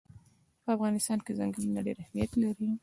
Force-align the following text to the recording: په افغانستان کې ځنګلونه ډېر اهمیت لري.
په 0.63 0.69
افغانستان 0.75 1.19
کې 1.25 1.37
ځنګلونه 1.39 1.79
ډېر 1.85 1.97
اهمیت 2.03 2.31
لري. 2.43 2.69